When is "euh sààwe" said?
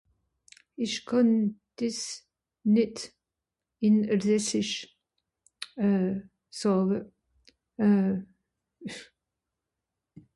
5.87-6.97